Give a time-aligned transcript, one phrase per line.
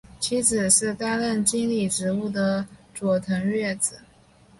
[0.19, 3.99] 妻子是担任经理职务的佐藤悦子。